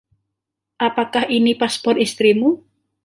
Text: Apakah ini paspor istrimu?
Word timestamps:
Apakah 0.87 1.25
ini 1.37 1.51
paspor 1.61 1.95
istrimu? 2.05 2.49